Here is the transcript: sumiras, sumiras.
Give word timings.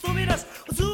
sumiras, 0.00 0.46
sumiras. 0.74 0.89